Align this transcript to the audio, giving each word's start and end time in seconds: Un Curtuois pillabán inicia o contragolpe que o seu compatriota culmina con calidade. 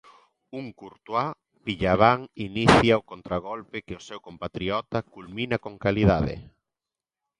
Un 0.59 0.65
Curtuois 0.79 1.33
pillabán 1.65 2.19
inicia 2.47 2.99
o 3.01 3.07
contragolpe 3.11 3.77
que 3.85 3.93
o 3.99 4.05
seu 4.07 4.19
compatriota 4.27 4.99
culmina 5.13 5.57
con 5.65 5.73
calidade. 5.85 6.35